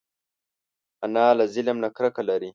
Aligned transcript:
انا 1.05 1.25
له 1.37 1.45
ظلم 1.53 1.77
نه 1.83 1.89
کرکه 1.97 2.21
لري 2.29 2.49